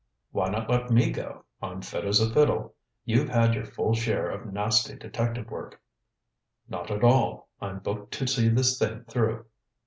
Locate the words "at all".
6.89-7.49